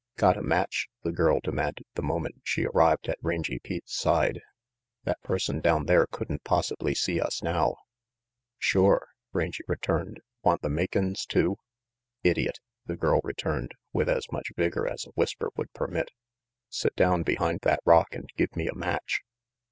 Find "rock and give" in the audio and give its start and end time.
17.85-18.55